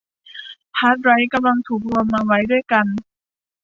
[0.79, 2.85] ฮาร์ดไดรฟ์กำลังถูกรวมมาไว้ด้วยกัน